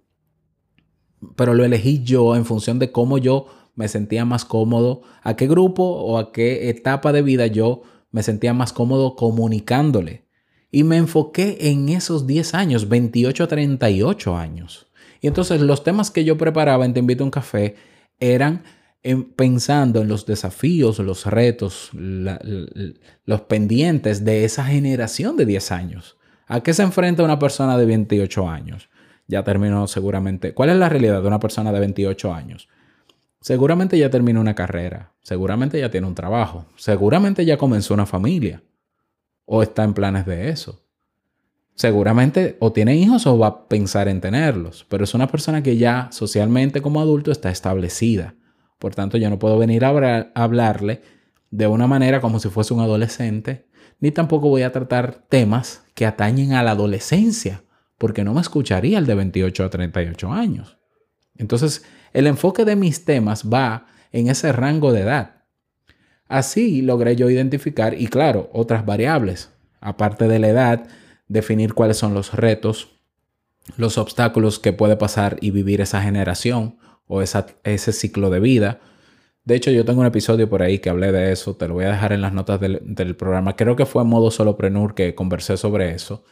Pero 1.37 1.55
lo 1.55 1.65
elegí 1.65 2.03
yo 2.03 2.37
en 2.37 2.45
función 2.45 2.79
de 2.79 2.93
cómo 2.93 3.19
yo 3.19 3.47
me 3.75 3.89
sentía 3.89 4.25
más 4.25 4.45
cómodo, 4.45 5.03
a 5.23 5.37
qué 5.37 5.47
grupo 5.47 5.85
o 5.85 6.19
a 6.19 6.33
qué 6.33 6.69
etapa 6.69 7.13
de 7.13 7.23
vida 7.23 7.47
yo 7.47 7.83
me 8.11 8.23
sentía 8.23 8.53
más 8.55 8.73
cómodo 8.73 9.17
comunicándole. 9.17 10.25
Y 10.71 10.85
me 10.85 10.97
enfoqué 10.97 11.59
en 11.61 11.89
esos 11.89 12.27
10 12.27 12.55
años, 12.55 12.89
28 12.89 13.45
a 13.45 13.49
38 13.49 14.37
años. 14.37 14.87
Y 15.21 15.27
entonces 15.27 15.61
los 15.61 15.85
temas 15.85 16.11
que 16.11 16.25
yo 16.25 16.37
preparaba 16.37 16.85
en 16.85 16.95
Te 16.95 17.01
invito 17.01 17.25
a 17.25 17.27
un 17.27 17.31
café 17.31 17.77
eran 18.19 18.63
pensando 19.37 20.01
en 20.01 20.09
los 20.09 20.27
desafíos, 20.27 20.99
los 20.99 21.27
retos, 21.27 21.91
los 21.93 23.41
pendientes 23.43 24.25
de 24.25 24.45
esa 24.45 24.65
generación 24.65 25.37
de 25.37 25.47
10 25.47 25.73
años. 25.73 26.17
¿A 26.47 26.63
qué 26.63 26.75
se 26.75 26.83
enfrenta 26.83 27.23
una 27.23 27.39
persona 27.39 27.77
de 27.79 27.87
28 27.87 28.49
años? 28.49 28.89
Ya 29.27 29.45
terminó 29.45 29.87
seguramente. 29.87 30.55
¿Cuál 30.55 30.71
es 30.71 30.77
la 30.77 30.89
realidad 30.89 31.23
de 31.23 31.29
una 31.29 31.41
persona 31.41 31.73
de 31.73 31.81
28 31.81 32.35
años? 32.35 32.69
Seguramente 33.41 33.99
ya 33.99 34.09
terminó 34.09 34.41
una 34.41 34.55
carrera, 34.55 35.13
seguramente 35.21 35.81
ya 35.81 35.91
tiene 35.91 36.07
un 36.07 36.15
trabajo, 36.15 36.67
seguramente 36.77 37.45
ya 37.45 37.57
comenzó 37.57 37.93
una 37.93 38.07
familia 38.07 38.63
o 39.47 39.65
está 39.65 39.83
en 39.83 39.95
planes 39.95 40.27
de 40.27 40.49
eso. 40.51 40.81
Seguramente 41.75 42.57
o 42.61 42.73
tiene 42.73 42.95
hijos 42.97 43.27
o 43.27 43.39
va 43.39 43.47
a 43.49 43.69
pensar 43.69 44.07
en 44.07 44.21
tenerlos, 44.21 44.87
pero 44.89 45.03
es 45.03 45.15
una 45.15 45.27
persona 45.27 45.63
que 45.63 45.77
ya 45.77 46.09
socialmente 46.13 46.83
como 46.83 47.01
adulto 47.01 47.33
está 47.33 47.51
establecida. 47.51 48.37
Por 48.79 48.95
tanto, 48.95 49.17
yo 49.17 49.29
no 49.29 49.39
puedo 49.39 49.59
venir 49.59 49.85
a 49.85 50.31
hablarle 50.35 51.03
de 51.51 51.67
una 51.67 51.87
manera 51.89 52.21
como 52.21 52.39
si 52.39 52.49
fuese 52.49 52.75
un 52.75 52.81
adolescente, 52.81 53.67
ni 53.99 54.11
tampoco 54.11 54.49
voy 54.49 54.63
a 54.63 54.73
tratar 54.73 55.25
temas 55.29 55.85
que 55.95 56.07
atañen 56.07 56.53
a 56.53 56.63
la 56.63 56.73
adolescencia, 56.73 57.65
porque 58.03 58.25
no 58.25 58.35
me 58.35 58.41
escucharía 58.41 58.99
el 58.99 59.07
de 59.07 59.15
28 59.15 59.65
a 59.65 59.71
38 59.71 60.33
años. 60.33 60.77
Entonces, 61.37 61.85
el 62.13 62.27
enfoque 62.27 62.65
de 62.65 62.75
mis 62.75 63.05
temas 63.05 63.49
va 63.49 63.87
en 64.11 64.27
ese 64.27 64.51
rango 64.51 64.93
de 64.93 65.03
edad. 65.03 65.45
Así 66.27 66.83
logré 66.83 67.15
yo 67.15 67.31
identificar 67.31 67.95
y 67.95 68.09
claro, 68.09 68.51
otras 68.53 68.85
variables, 68.85 69.51
aparte 69.81 70.27
de 70.27 70.41
la 70.41 70.49
edad, 70.49 70.89
definir 71.29 71.75
cuáles 71.75 71.97
son 71.97 72.13
los 72.13 72.35
retos, 72.35 72.89
los 73.77 73.99
obstáculos 73.99 74.59
que 74.59 74.73
puede 74.73 74.97
pasar 74.97 75.37
y 75.41 75.53
vivir 75.53 75.81
esa 75.81 76.03
generación 76.03 76.79
o 77.07 77.23
ese 77.23 77.93
ciclo 77.93 78.31
de 78.31 78.41
vida. 78.41 78.81
De 79.45 79.55
hecho, 79.55 79.71
yo 79.71 79.85
tengo 79.85 80.01
un 80.01 80.09
episodio 80.09 80.51
por 80.51 80.65
ahí 80.65 80.81
que 80.81 80.91
hablé 80.91 81.13
de 81.13 81.31
eso, 81.31 81.55
te 81.55 81.69
lo 81.69 81.75
voy 81.75 81.85
a 81.85 81.93
dejar 81.93 82.13
en 82.13 82.21
las 82.21 82.33
notas 82.33 82.59
del, 82.59 83.15
programa. 83.15 83.55
Creo 83.55 83.77
que 83.77 83.87
fue 83.87 84.03
en 84.03 84.09
modo 84.09 84.33
soloprenur 84.33 84.97
que 84.97 85.15
conversé 85.15 85.57
sobre 85.57 85.95
eso. 85.95 86.25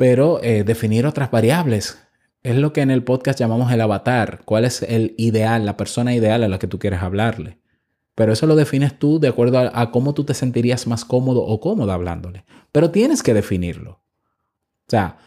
Pero 0.00 0.42
eh, 0.42 0.64
definir 0.64 1.04
otras 1.04 1.30
variables 1.30 1.98
es 2.42 2.56
lo 2.56 2.72
que 2.72 2.80
en 2.80 2.90
el 2.90 3.04
podcast 3.04 3.38
llamamos 3.38 3.70
el 3.70 3.82
avatar. 3.82 4.40
¿Cuál 4.46 4.64
es 4.64 4.80
el 4.80 5.14
ideal, 5.18 5.66
la 5.66 5.76
persona 5.76 6.14
ideal 6.14 6.42
a 6.42 6.48
la 6.48 6.58
que 6.58 6.66
tú 6.66 6.78
quieres 6.78 7.02
hablarle? 7.02 7.58
Pero 8.14 8.32
eso 8.32 8.46
lo 8.46 8.56
defines 8.56 8.98
tú 8.98 9.20
de 9.20 9.28
acuerdo 9.28 9.58
a, 9.58 9.90
cómo 9.90 10.14
tú 10.14 10.24
te 10.24 10.32
sentirías 10.32 10.86
más 10.86 11.04
cómodo 11.04 11.42
o 11.42 11.60
cómoda 11.60 11.92
hablándole. 11.92 12.46
Pero 12.72 12.90
tienes 12.90 13.22
que 13.22 13.34
definirlo. 13.34 13.90
O 13.90 14.88
sea, 14.88 15.18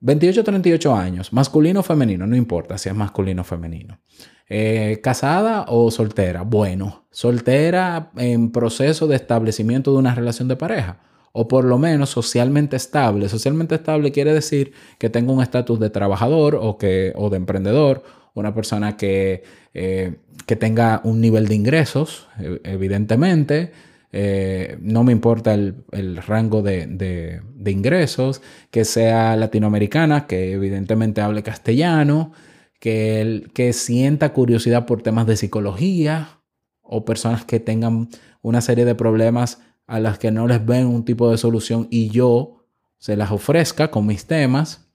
28 0.00 0.44
38 0.44 0.96
años, 0.96 1.34
masculino 1.34 1.80
o 1.80 1.82
femenino, 1.82 2.26
no 2.26 2.36
importa 2.36 2.78
si 2.78 2.88
es 2.88 2.94
masculino 2.94 3.42
o 3.42 3.44
femenino. 3.44 4.00
Eh, 4.48 4.98
¿Casada 5.02 5.66
o 5.68 5.90
soltera? 5.90 6.40
Bueno, 6.40 7.04
soltera 7.10 8.12
en 8.16 8.50
proceso 8.50 9.08
de 9.08 9.16
establecimiento 9.16 9.92
de 9.92 9.98
una 9.98 10.14
relación 10.14 10.48
de 10.48 10.56
pareja 10.56 11.00
o 11.38 11.48
por 11.48 11.64
lo 11.64 11.76
menos 11.78 12.10
socialmente 12.10 12.76
estable. 12.76 13.28
Socialmente 13.28 13.74
estable 13.74 14.10
quiere 14.10 14.32
decir 14.32 14.72
que 14.98 15.10
tengo 15.10 15.32
un 15.32 15.42
estatus 15.42 15.78
de 15.78 15.90
trabajador 15.90 16.58
o, 16.60 16.78
que, 16.78 17.12
o 17.14 17.28
de 17.28 17.36
emprendedor, 17.36 18.02
una 18.34 18.54
persona 18.54 18.96
que 18.96 19.42
eh, 19.78 20.14
que 20.46 20.56
tenga 20.56 21.02
un 21.04 21.20
nivel 21.20 21.48
de 21.48 21.54
ingresos, 21.54 22.28
e, 22.40 22.60
evidentemente. 22.64 23.72
Eh, 24.10 24.78
no 24.80 25.04
me 25.04 25.12
importa 25.12 25.52
el, 25.52 25.84
rango 26.26 26.62
de, 26.62 27.42
ingresos, 27.66 28.40
que 28.70 28.86
sea 28.86 29.36
latinoamericana, 29.36 30.26
que 30.26 30.52
evidentemente 30.52 31.20
hable 31.20 31.42
castellano, 31.42 32.32
que, 32.80 33.46
que 33.52 33.74
sienta 33.74 34.32
curiosidad 34.32 34.86
por 34.86 35.02
temas 35.02 35.26
de 35.26 35.36
psicología 35.36 36.40
o 36.80 37.04
personas 37.04 37.44
que 37.44 37.60
tengan 37.60 38.08
una 38.40 38.62
serie 38.62 38.86
de 38.86 38.94
problemas 38.94 39.60
a 39.86 40.00
las 40.00 40.18
que 40.18 40.30
no 40.30 40.46
les 40.46 40.64
ven 40.64 40.86
un 40.86 41.04
tipo 41.04 41.30
de 41.30 41.38
solución 41.38 41.88
y 41.90 42.10
yo 42.10 42.64
se 42.98 43.16
las 43.16 43.30
ofrezca 43.30 43.90
con 43.90 44.06
mis 44.06 44.26
temas 44.26 44.86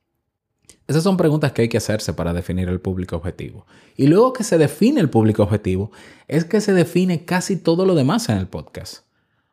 esas 0.91 1.03
son 1.03 1.15
preguntas 1.15 1.53
que 1.53 1.61
hay 1.61 1.69
que 1.69 1.77
hacerse 1.77 2.11
para 2.11 2.33
definir 2.33 2.67
el 2.67 2.81
público 2.81 3.15
objetivo. 3.15 3.65
Y 3.95 4.07
luego 4.07 4.33
que 4.33 4.43
se 4.43 4.57
define 4.57 4.99
el 4.99 5.09
público 5.09 5.41
objetivo, 5.41 5.91
es 6.27 6.43
que 6.43 6.59
se 6.59 6.73
define 6.73 7.23
casi 7.23 7.55
todo 7.55 7.85
lo 7.85 7.95
demás 7.95 8.27
en 8.27 8.37
el 8.37 8.47
podcast. 8.47 9.05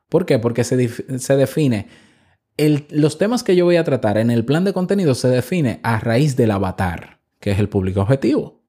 ¿Por 0.09 0.26
qué? 0.26 0.40
Porque 0.40 0.64
se, 0.64 0.76
define 1.37 1.87
los 2.90 3.18
temas 3.18 3.45
que 3.45 3.54
yo 3.54 3.66
voy 3.66 3.76
a 3.76 3.85
tratar 3.85 4.18
en 4.18 4.33
el 4.33 4.45
plan 4.45 4.64
de 4.64 4.73
contenido 4.73 5.14
se 5.14 5.28
define 5.28 5.78
a 5.85 6.00
raíz 6.00 6.35
del 6.35 6.50
avatar, 6.50 7.21
que 7.38 7.52
es 7.52 7.61
el 7.61 7.68
público 7.68 8.00
objetivo. 8.00 8.64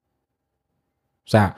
O 1.26 1.32
sea, 1.32 1.56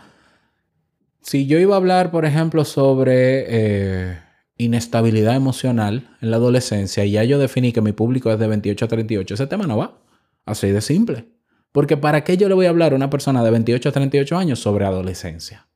si 1.22 1.46
yo 1.46 1.60
iba 1.60 1.75
a 1.75 1.77
hablar, 1.77 2.12
por 2.12 2.24
ejemplo, 2.24 2.63
sobre 2.63 3.46
eh, 3.50 4.18
inestabilidad 4.63 5.36
emocional 5.36 6.15
en 6.22 6.32
la 6.32 6.38
adolescencia 6.38 7.06
y 7.06 7.12
ya 7.12 7.24
yo 7.24 7.39
definí 7.39 7.72
que 7.72 7.82
mi 7.82 7.91
público 7.91 8.32
es 8.32 8.39
de 8.39 8.48
28 8.48 8.86
a 8.86 8.88
38, 8.88 9.34
ese 9.34 9.48
tema 9.48 9.65
no 9.65 9.77
va. 9.77 10.00
Así 10.46 10.70
de 10.70 10.82
simple. 10.82 11.30
Porque 11.72 11.98
¿para 11.98 12.24
qué 12.24 12.38
yo 12.38 12.50
le 12.50 12.56
voy 12.56 12.65
a 12.65 12.70
hablar 12.70 12.94
a 12.94 12.96
una 12.96 13.10
persona 13.10 13.44
de 13.44 13.51
28 13.51 13.89
a 13.89 13.91
38 13.91 14.38
años 14.38 14.60
sobre 14.60 14.86
adolescencia? 14.86 15.68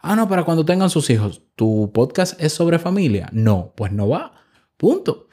Ah, 0.00 0.16
no, 0.16 0.28
para 0.28 0.44
cuando 0.44 0.64
tengan 0.64 0.90
sus 0.90 1.10
hijos. 1.10 1.42
¿Tu 1.54 1.90
podcast 1.92 2.40
es 2.40 2.52
sobre 2.52 2.78
familia? 2.78 3.28
No, 3.32 3.72
pues 3.76 3.92
no 3.92 4.08
va. 4.08 4.32
Punto. 4.76 5.28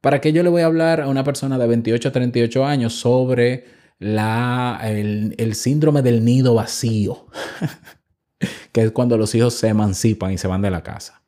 ¿Para 0.00 0.20
qué 0.20 0.32
yo 0.32 0.42
le 0.42 0.50
voy 0.50 0.62
a 0.62 0.66
hablar 0.66 1.00
a 1.00 1.08
una 1.08 1.24
persona 1.24 1.58
de 1.58 1.66
28 1.66 2.08
a 2.08 2.12
38 2.12 2.64
años 2.64 2.94
sobre 2.94 3.64
la, 3.98 4.80
el, 4.84 5.34
el 5.38 5.54
síndrome 5.54 6.02
del 6.02 6.24
nido 6.24 6.54
vacío? 6.54 7.26
que 8.72 8.82
es 8.82 8.90
cuando 8.92 9.16
los 9.16 9.34
hijos 9.34 9.54
se 9.54 9.68
emancipan 9.68 10.32
y 10.32 10.38
se 10.38 10.48
van 10.48 10.62
de 10.62 10.70
la 10.70 10.82
casa. 10.82 11.23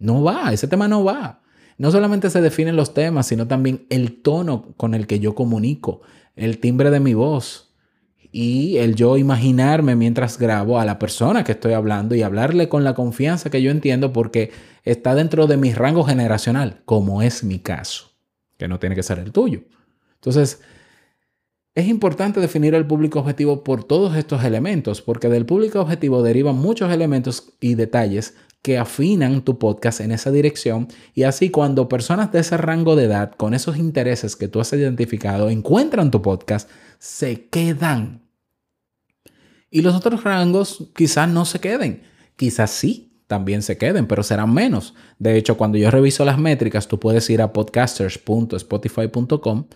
No 0.00 0.24
va, 0.24 0.52
ese 0.52 0.66
tema 0.66 0.88
no 0.88 1.04
va 1.04 1.40
no 1.80 1.90
solamente 1.90 2.28
se 2.28 2.42
definen 2.42 2.76
los 2.76 2.92
temas, 2.92 3.26
sino 3.26 3.46
también 3.46 3.86
el 3.88 4.20
tono 4.20 4.74
con 4.76 4.92
el 4.92 5.06
que 5.06 5.18
yo 5.18 5.34
comunico, 5.34 6.02
el 6.36 6.58
timbre 6.58 6.90
de 6.90 7.00
mi 7.00 7.14
voz 7.14 7.72
y 8.30 8.76
el 8.76 8.96
yo 8.96 9.16
imaginarme 9.16 9.96
mientras 9.96 10.36
grabo 10.36 10.78
a 10.78 10.84
la 10.84 10.98
persona 10.98 11.42
que 11.42 11.52
estoy 11.52 11.72
hablando 11.72 12.14
y 12.14 12.20
hablarle 12.20 12.68
con 12.68 12.84
la 12.84 12.92
confianza 12.92 13.48
que 13.48 13.62
yo 13.62 13.70
entiendo 13.70 14.12
porque 14.12 14.52
está 14.84 15.14
dentro 15.14 15.46
de 15.46 15.56
mi 15.56 15.72
rango 15.72 16.04
generacional, 16.04 16.82
como 16.84 17.22
es 17.22 17.44
mi 17.44 17.60
caso, 17.60 18.10
que 18.58 18.68
no 18.68 18.78
tiene 18.78 18.94
que 18.94 19.02
ser 19.02 19.18
el 19.18 19.32
tuyo. 19.32 19.62
Entonces, 20.16 20.60
es 21.74 21.88
importante 21.88 22.40
definir 22.40 22.74
el 22.74 22.86
público 22.86 23.20
objetivo 23.20 23.64
por 23.64 23.84
todos 23.84 24.18
estos 24.18 24.44
elementos, 24.44 25.00
porque 25.00 25.30
del 25.30 25.46
público 25.46 25.80
objetivo 25.80 26.22
derivan 26.22 26.56
muchos 26.56 26.92
elementos 26.92 27.54
y 27.58 27.74
detalles 27.74 28.34
que 28.62 28.78
afinan 28.78 29.42
tu 29.42 29.58
podcast 29.58 30.00
en 30.00 30.12
esa 30.12 30.30
dirección 30.30 30.88
y 31.14 31.22
así 31.22 31.50
cuando 31.50 31.88
personas 31.88 32.30
de 32.32 32.40
ese 32.40 32.56
rango 32.56 32.96
de 32.96 33.04
edad 33.04 33.32
con 33.36 33.54
esos 33.54 33.76
intereses 33.78 34.34
que 34.36 34.48
tú 34.48 34.60
has 34.60 34.72
identificado 34.72 35.48
encuentran 35.48 36.10
tu 36.10 36.20
podcast, 36.20 36.68
se 36.98 37.46
quedan. 37.46 38.22
Y 39.70 39.82
los 39.82 39.94
otros 39.94 40.24
rangos 40.24 40.88
quizás 40.94 41.28
no 41.28 41.44
se 41.44 41.60
queden, 41.60 42.02
quizás 42.36 42.70
sí, 42.70 43.06
también 43.26 43.62
se 43.62 43.78
queden, 43.78 44.06
pero 44.08 44.24
serán 44.24 44.52
menos. 44.52 44.94
De 45.20 45.36
hecho, 45.36 45.56
cuando 45.56 45.78
yo 45.78 45.92
reviso 45.92 46.24
las 46.24 46.36
métricas, 46.36 46.88
tú 46.88 46.98
puedes 46.98 47.30
ir 47.30 47.42
a 47.42 47.52
podcasters.spotify.com 47.52 49.66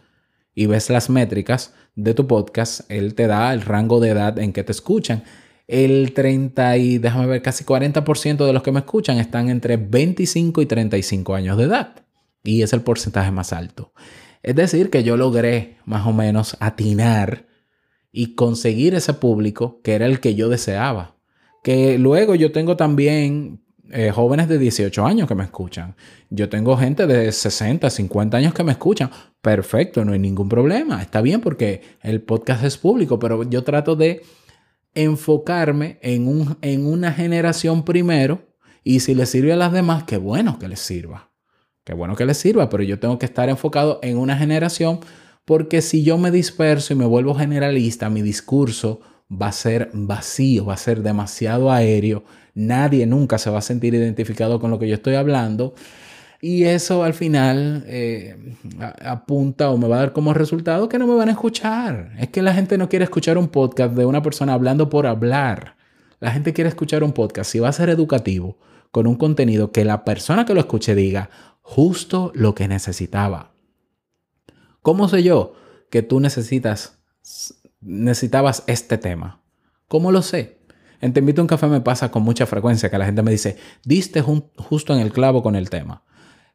y 0.57 0.67
ves 0.67 0.91
las 0.91 1.09
métricas 1.09 1.73
de 1.95 2.15
tu 2.15 2.27
podcast, 2.27 2.91
él 2.91 3.15
te 3.15 3.29
da 3.29 3.55
el 3.55 3.63
rango 3.63 4.01
de 4.01 4.11
edad 4.11 4.41
en 4.41 4.53
que 4.53 4.65
te 4.65 4.73
escuchan. 4.73 5.23
El 5.67 6.13
30 6.13 6.77
y 6.77 6.99
déjame 6.99 7.27
ver, 7.27 7.43
casi 7.43 7.65
40% 7.65 8.47
de 8.47 8.53
los 8.53 8.63
que 8.63 8.73
me 8.73 8.81
escuchan 8.81 9.19
están 9.19 9.49
entre 9.49 9.77
25 9.77 10.61
y 10.61 10.67
35 10.67 11.35
años 11.35 11.57
de 11.57 11.65
edad. 11.65 12.05
Y 12.43 12.63
es 12.63 12.73
el 12.73 12.83
porcentaje 12.83 13.31
más 13.31 13.53
alto. 13.53 13.93
Es 14.43 14.55
decir, 14.55 14.91
que 14.91 15.03
yo 15.03 15.17
logré 15.17 15.79
más 15.87 16.07
o 16.07 16.13
menos 16.13 16.57
atinar 16.61 17.47
y 18.13 18.35
conseguir 18.35 18.95
ese 18.95 19.15
público 19.15 19.81
que 19.83 19.95
era 19.95 20.07
el 20.07 20.21
que 20.21 20.35
yo 20.35 20.51
deseaba. 20.51 21.17
Que 21.63 21.99
luego 21.99 22.35
yo 22.35 22.53
tengo 22.53 22.77
también 22.77 23.65
eh, 23.91 24.11
jóvenes 24.11 24.49
de 24.49 24.59
18 24.59 25.07
años 25.07 25.27
que 25.27 25.35
me 25.35 25.45
escuchan. 25.45 25.97
Yo 26.29 26.51
tengo 26.51 26.77
gente 26.77 27.07
de 27.07 27.33
60, 27.33 27.89
50 27.89 28.37
años 28.37 28.53
que 28.53 28.65
me 28.65 28.73
escuchan. 28.73 29.11
Perfecto, 29.41 30.05
no 30.05 30.13
hay 30.13 30.19
ningún 30.19 30.49
problema. 30.49 31.01
Está 31.01 31.23
bien 31.23 31.41
porque 31.41 31.81
el 32.03 32.21
podcast 32.21 32.65
es 32.65 32.77
público, 32.77 33.19
pero 33.19 33.43
yo 33.49 33.65
trato 33.65 33.97
de 33.97 34.23
enfocarme 34.95 35.99
en, 36.03 36.29
un, 36.29 36.57
en 36.63 36.87
una 36.87 37.13
generación 37.13 37.85
primero 37.85 38.55
y 38.83 39.01
si 39.01 39.15
le 39.15 39.27
sirve 39.27 39.53
a 39.53 39.57
las 39.57 39.73
demás, 39.73 40.05
qué 40.05 40.17
bueno 40.17 40.59
que 40.59 40.69
les 40.69 40.81
sirva. 40.81 41.31
Qué 41.85 41.93
bueno 41.93 42.17
que 42.17 42.25
les 42.25 42.39
sirva, 42.39 42.71
pero 42.71 42.83
yo 42.83 42.99
tengo 42.99 43.19
que 43.19 43.27
estar 43.27 43.49
enfocado 43.49 43.99
en 44.03 44.17
una 44.17 44.37
generación 44.37 45.01
porque 45.45 45.83
si 45.83 46.03
yo 46.03 46.17
me 46.17 46.31
disperso 46.31 46.93
y 46.93 46.97
me 46.97 47.05
vuelvo 47.05 47.35
generalista, 47.35 48.09
mi 48.09 48.23
discurso 48.23 49.01
va 49.31 49.49
a 49.49 49.53
ser 49.53 49.91
vacío, 49.93 50.65
va 50.65 50.75
a 50.75 50.79
ser 50.79 51.03
demasiado 51.03 51.71
aéreo 51.71 52.25
nadie 52.55 53.07
nunca 53.07 53.39
se 53.39 53.51
va 53.51 53.59
a 53.59 53.63
sentir 53.63 53.95
identificado 53.95 54.61
con 54.61 54.71
lo 54.71 54.79
que 54.79 54.89
yo 54.89 54.95
estoy 54.95 55.17
hablando. 55.17 55.75
Y 56.47 56.65
eso 56.65 57.05
al 57.05 57.15
final 57.15 57.85
eh, 57.87 58.37
apunta 59.01 59.71
o 59.71 59.79
me 59.79 59.89
va 59.89 59.97
a 59.97 59.99
dar 60.01 60.13
como 60.13 60.35
resultado 60.35 60.91
que 60.91 60.99
no 60.99 61.07
me 61.07 61.15
van 61.15 61.31
a 61.31 61.33
escuchar. 61.33 62.13
Es 62.19 62.29
que 62.29 62.43
la 62.43 62.53
gente 62.53 62.77
no 62.77 62.91
quiere 62.91 63.07
escuchar 63.07 63.39
un 63.39 63.49
podcast 63.49 63.95
de 63.95 64.05
una 64.05 64.21
persona 64.23 64.53
hablando 64.53 64.91
por 64.91 65.07
hablar. 65.07 65.79
La 66.21 66.33
gente 66.33 66.53
quiere 66.53 66.69
escuchar 66.69 67.03
un 67.03 67.15
podcast, 67.15 67.51
si 67.51 67.61
va 67.61 67.71
a 67.71 67.73
ser 67.73 67.89
educativo, 67.89 68.59
con 68.91 69.07
un 69.07 69.15
contenido 69.17 69.73
que 69.73 69.87
la 69.87 70.05
persona 70.05 70.45
que 70.45 70.53
lo 70.53 70.61
escuche 70.61 70.95
diga 70.95 71.31
justo 71.63 72.31
lo 72.35 72.55
que 72.55 72.69
necesitaba. 72.69 73.55
¿Cómo 74.83 75.09
sé 75.09 75.23
yo 75.23 75.55
que 75.89 76.03
tú 76.03 76.21
necesitas, 76.21 76.99
necesitabas 77.81 78.65
este 78.67 78.99
tema? 78.99 79.41
¿Cómo 79.89 80.13
lo 80.13 80.21
sé? 80.21 80.59
En 81.01 81.15
Te 81.15 81.21
invito 81.21 81.41
un 81.41 81.49
café 81.49 81.69
me 81.69 81.81
pasa 81.81 82.11
con 82.11 82.23
mucha 82.23 82.45
frecuencia 82.45 82.91
que 82.91 82.99
la 82.99 83.07
gente 83.07 83.23
me 83.23 83.31
dice, 83.31 83.57
diste 83.83 84.21
justo 84.21 84.93
en 84.93 85.01
el 85.01 85.11
clavo 85.11 85.43
con 85.43 85.57
el 85.57 85.71
tema. 85.71 86.03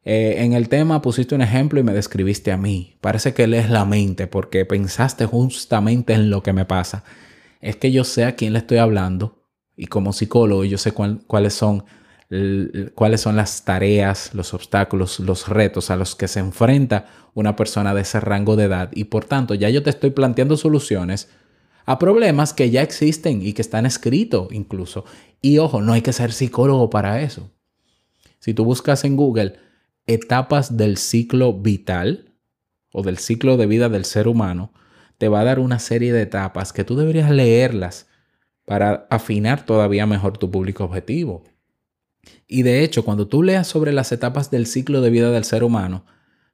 Eh, 0.04 0.36
en 0.38 0.54
el 0.54 0.68
tema 0.68 1.02
pusiste 1.02 1.34
un 1.34 1.42
ejemplo 1.42 1.78
y 1.78 1.82
me 1.82 1.92
describiste 1.92 2.52
a 2.52 2.56
mí. 2.56 2.96
Parece 3.00 3.34
que 3.34 3.46
lees 3.46 3.70
la 3.70 3.84
mente 3.84 4.26
porque 4.26 4.64
pensaste 4.64 5.26
justamente 5.26 6.14
en 6.14 6.30
lo 6.30 6.42
que 6.42 6.52
me 6.52 6.64
pasa. 6.64 7.04
Es 7.60 7.76
que 7.76 7.92
yo 7.92 8.04
sé 8.04 8.24
a 8.24 8.36
quién 8.36 8.52
le 8.52 8.60
estoy 8.60 8.78
hablando 8.78 9.44
y 9.76 9.86
como 9.86 10.12
psicólogo 10.12 10.64
yo 10.64 10.78
sé 10.78 10.92
cuáles 10.92 11.54
son 11.54 11.84
cuáles 12.94 13.20
son 13.22 13.34
las 13.34 13.64
tareas, 13.64 14.32
los 14.34 14.54
obstáculos, 14.54 15.18
los 15.18 15.48
retos 15.48 15.90
a 15.90 15.96
los 15.96 16.14
que 16.14 16.28
se 16.28 16.38
enfrenta 16.38 17.06
una 17.34 17.56
persona 17.56 17.92
de 17.92 18.02
ese 18.02 18.20
rango 18.20 18.54
de 18.54 18.64
edad 18.64 18.90
y 18.94 19.04
por 19.04 19.24
tanto 19.24 19.54
ya 19.54 19.68
yo 19.68 19.82
te 19.82 19.90
estoy 19.90 20.10
planteando 20.10 20.56
soluciones 20.56 21.28
a 21.86 21.98
problemas 21.98 22.52
que 22.54 22.70
ya 22.70 22.82
existen 22.82 23.42
y 23.42 23.52
que 23.52 23.62
están 23.62 23.84
escritos 23.84 24.48
incluso. 24.52 25.04
Y 25.42 25.58
ojo, 25.58 25.80
no 25.82 25.92
hay 25.92 26.02
que 26.02 26.12
ser 26.12 26.32
psicólogo 26.32 26.88
para 26.88 27.20
eso. 27.20 27.50
Si 28.38 28.54
tú 28.54 28.64
buscas 28.64 29.04
en 29.04 29.16
Google 29.16 29.58
etapas 30.12 30.76
del 30.76 30.96
ciclo 30.96 31.54
vital 31.54 32.34
o 32.92 33.02
del 33.02 33.18
ciclo 33.18 33.56
de 33.56 33.66
vida 33.66 33.88
del 33.88 34.04
ser 34.04 34.26
humano, 34.28 34.72
te 35.18 35.28
va 35.28 35.40
a 35.40 35.44
dar 35.44 35.60
una 35.60 35.78
serie 35.78 36.12
de 36.12 36.22
etapas 36.22 36.72
que 36.72 36.84
tú 36.84 36.96
deberías 36.96 37.30
leerlas 37.30 38.08
para 38.64 39.06
afinar 39.10 39.64
todavía 39.64 40.06
mejor 40.06 40.38
tu 40.38 40.50
público 40.50 40.84
objetivo. 40.84 41.44
Y 42.46 42.62
de 42.62 42.82
hecho, 42.82 43.04
cuando 43.04 43.28
tú 43.28 43.42
leas 43.42 43.66
sobre 43.66 43.92
las 43.92 44.12
etapas 44.12 44.50
del 44.50 44.66
ciclo 44.66 45.00
de 45.00 45.10
vida 45.10 45.30
del 45.30 45.44
ser 45.44 45.62
humano, 45.62 46.04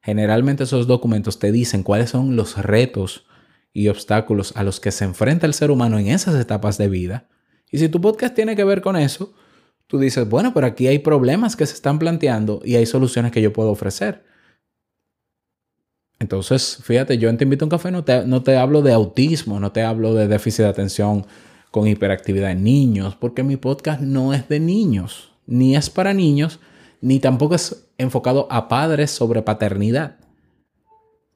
generalmente 0.02 0.64
esos 0.64 0.86
documentos 0.86 1.38
te 1.38 1.50
dicen 1.52 1.82
cuáles 1.82 2.10
son 2.10 2.36
los 2.36 2.58
retos 2.58 3.26
y 3.72 3.88
obstáculos 3.88 4.52
a 4.56 4.62
los 4.62 4.80
que 4.80 4.90
se 4.90 5.04
enfrenta 5.04 5.46
el 5.46 5.54
ser 5.54 5.70
humano 5.70 5.98
en 5.98 6.08
esas 6.08 6.34
etapas 6.34 6.78
de 6.78 6.88
vida. 6.88 7.28
Y 7.70 7.78
si 7.78 7.88
tu 7.88 8.00
podcast 8.00 8.34
tiene 8.34 8.56
que 8.56 8.64
ver 8.64 8.80
con 8.80 8.96
eso, 8.96 9.34
tú 9.86 9.98
dices, 9.98 10.28
bueno, 10.28 10.52
pero 10.54 10.66
aquí 10.66 10.86
hay 10.86 10.98
problemas 10.98 11.56
que 11.56 11.66
se 11.66 11.74
están 11.74 11.98
planteando 11.98 12.60
y 12.64 12.76
hay 12.76 12.86
soluciones 12.86 13.32
que 13.32 13.42
yo 13.42 13.52
puedo 13.52 13.70
ofrecer. 13.70 14.24
Entonces, 16.18 16.78
fíjate, 16.82 17.18
yo 17.18 17.28
en 17.28 17.36
Te 17.36 17.44
invito 17.44 17.64
a 17.64 17.66
un 17.66 17.70
café 17.70 17.90
no 17.90 18.04
te, 18.04 18.26
no 18.26 18.42
te 18.42 18.56
hablo 18.56 18.80
de 18.82 18.92
autismo, 18.92 19.60
no 19.60 19.72
te 19.72 19.82
hablo 19.82 20.14
de 20.14 20.28
déficit 20.28 20.64
de 20.64 20.70
atención 20.70 21.26
con 21.70 21.86
hiperactividad 21.86 22.52
en 22.52 22.64
niños, 22.64 23.16
porque 23.16 23.42
mi 23.42 23.56
podcast 23.56 24.00
no 24.00 24.32
es 24.32 24.48
de 24.48 24.60
niños, 24.60 25.32
ni 25.46 25.76
es 25.76 25.90
para 25.90 26.14
niños, 26.14 26.58
ni 27.02 27.20
tampoco 27.20 27.54
es 27.54 27.90
enfocado 27.98 28.48
a 28.50 28.68
padres 28.68 29.10
sobre 29.10 29.42
paternidad 29.42 30.16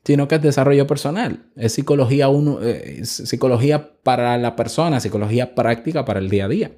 sino 0.04 0.28
que 0.28 0.36
es 0.36 0.42
desarrollo 0.42 0.86
personal. 0.86 1.44
Es 1.56 1.74
psicología, 1.74 2.28
uno, 2.28 2.60
eh, 2.62 3.04
psicología 3.04 3.92
para 4.02 4.38
la 4.38 4.56
persona, 4.56 5.00
psicología 5.00 5.54
práctica 5.54 6.04
para 6.04 6.20
el 6.20 6.30
día 6.30 6.46
a 6.46 6.48
día. 6.48 6.72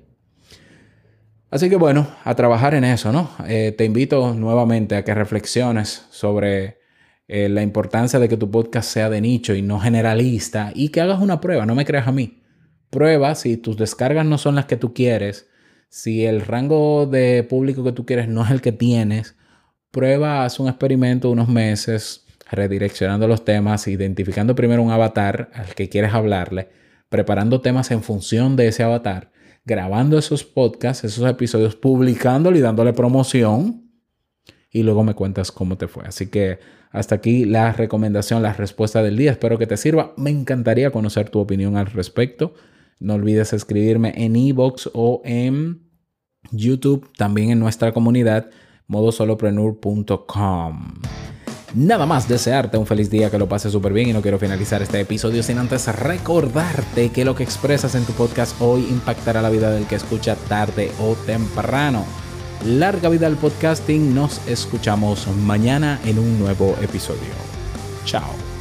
Así 1.53 1.69
que 1.69 1.77
bueno, 1.77 2.09
a 2.25 2.35
trabajar 2.35 2.73
en 2.73 2.83
eso, 2.83 3.12
¿no? 3.12 3.31
Eh, 3.47 3.75
te 3.77 3.85
invito 3.85 4.33
nuevamente 4.33 4.97
a 4.97 5.05
que 5.05 5.15
reflexiones 5.15 6.07
sobre 6.11 6.79
eh, 7.29 7.51
la 7.51 7.61
importancia 7.61 8.19
de 8.19 8.27
que 8.27 8.38
tu 8.38 8.51
podcast 8.51 8.88
sea 8.88 9.11
de 9.11 9.21
nicho 9.21 9.55
y 9.55 9.61
no 9.61 9.79
generalista 9.79 10.73
y 10.75 10.88
que 10.88 11.03
hagas 11.03 11.21
una 11.21 11.43
prueba, 11.43 11.67
no 11.67 11.75
me 11.75 11.85
creas 11.85 12.09
a 12.09 12.12
mí. 12.12 12.43
Prueba 12.88 13.35
si 13.35 13.59
tus 13.59 13.77
descargas 13.77 14.25
no 14.25 14.38
son 14.38 14.55
las 14.55 14.65
que 14.65 14.79
tú 14.79 14.95
quieres, 14.95 15.47
si 15.91 16.25
el 16.25 16.41
rango 16.41 17.05
de 17.05 17.43
público 17.43 17.85
que 17.85 17.93
tú 17.93 18.07
quieres 18.07 18.29
no 18.29 18.43
es 18.47 18.51
el 18.51 18.62
que 18.62 18.73
tienes, 18.73 19.37
prueba, 19.91 20.47
haz 20.47 20.59
un 20.59 20.69
experimento 20.69 21.31
unos 21.31 21.49
meses, 21.49 22.25
redireccionando 22.51 23.29
los 23.29 23.45
temas, 23.45 23.88
identificando 23.88 24.55
primero 24.55 24.83
un 24.83 24.91
avatar 24.91 25.51
al 25.53 25.75
que 25.75 25.91
quieres 25.91 26.15
hablarle, 26.15 26.71
preparando 27.11 27.61
temas 27.61 27.91
en 27.91 28.03
función 28.03 28.57
de 28.57 28.69
ese 28.69 28.85
avatar, 28.85 29.32
grabando 29.64 30.18
esos 30.18 30.44
podcasts, 30.44 31.05
esos 31.05 31.29
episodios, 31.29 31.77
publicándolo 31.77 32.57
y 32.57 32.61
dándole 32.61 32.92
promoción. 32.92 33.90
Y 34.70 34.83
luego 34.83 35.05
me 35.05 35.14
cuentas 35.14 35.53
cómo 35.53 35.77
te 35.77 35.88
fue. 35.88 36.05
Así 36.05 36.29
que 36.29 36.59
hasta 36.90 37.14
aquí 37.14 37.44
la 37.44 37.72
recomendación, 37.72 38.42
la 38.42 38.53
respuesta 38.53 39.03
del 39.03 39.16
día. 39.16 39.33
Espero 39.33 39.59
que 39.59 39.66
te 39.66 39.77
sirva. 39.77 40.14
Me 40.16 40.31
encantaría 40.31 40.90
conocer 40.90 41.31
tu 41.31 41.40
opinión 41.40 41.77
al 41.77 41.87
respecto. 41.87 42.55
No 42.98 43.14
olvides 43.14 43.53
escribirme 43.53 44.14
en 44.16 44.37
ebox 44.37 44.90
o 44.94 45.20
en 45.25 45.90
YouTube, 46.51 47.11
también 47.16 47.51
en 47.51 47.59
nuestra 47.59 47.92
comunidad 47.92 48.51
modosolopreneur.com. 48.87 51.32
Nada 51.75 52.05
más 52.05 52.29
desearte 52.29 52.77
un 52.77 52.87
feliz 52.87 53.09
día, 53.09 53.31
que 53.31 53.39
lo 53.39 53.49
pases 53.49 53.73
súper 53.73 53.95
bien 53.95 54.11
y 54.11 54.13
no 54.13 54.21
quiero 54.21 54.39
finalizar 54.39 54.83
este 54.83 55.01
episodio 55.01 55.43
sin 55.43 55.59
antes 55.59 55.87
recordarte 55.87 57.09
que 57.09 57.25
lo 57.25 57.35
que 57.35 57.45
expresas 57.45 57.95
en 57.95 58.05
tu 58.05 58.13
podcast 58.13 58.61
hoy 58.61 58.83
impactará 58.91 59.41
la 59.41 59.49
vida 59.49 59.71
del 59.71 59.87
que 59.87 59.95
escucha 59.95 60.37
tarde 60.37 60.93
o 61.01 61.15
temprano. 61.25 62.05
Larga 62.67 63.09
vida 63.09 63.27
al 63.27 63.37
podcasting, 63.37 64.15
nos 64.15 64.47
escuchamos 64.47 65.27
mañana 65.45 65.99
en 66.05 66.19
un 66.19 66.39
nuevo 66.39 66.77
episodio. 66.83 67.33
Chao. 68.05 68.52